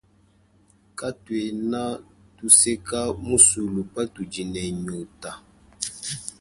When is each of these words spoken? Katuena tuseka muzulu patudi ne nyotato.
Katuena 0.97 1.81
tuseka 2.37 2.99
muzulu 3.25 3.81
patudi 3.93 4.41
ne 4.51 4.63
nyotato. 4.85 5.31